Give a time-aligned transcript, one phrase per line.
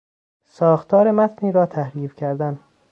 [0.45, 2.59] ساختار متنی را تحریف کردن